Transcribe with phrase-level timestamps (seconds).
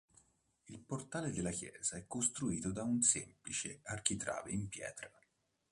[0.65, 5.11] Il portale della chiesa è costituito da un semplice architrave in pietra.